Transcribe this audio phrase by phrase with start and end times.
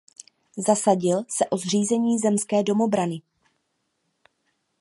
[0.67, 3.21] Zasadil se o zřízení zemské domobrany.